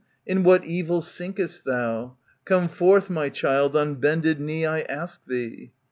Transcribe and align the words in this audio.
In 0.25 0.41
what 0.41 0.65
evil 0.65 1.01
sinkest 1.03 1.63
thou? 1.63 2.17
Come 2.43 2.69
forth, 2.69 3.07
my 3.07 3.29
child, 3.29 3.77
on 3.77 3.99
bended 3.99 4.39
knee 4.41 4.65
I 4.65 4.79
ask 4.81 5.23
thee." 5.27 5.73